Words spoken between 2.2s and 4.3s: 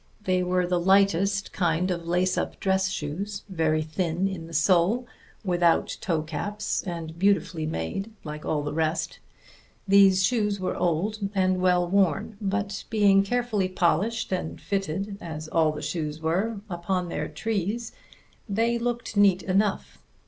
up dress shoes, very thin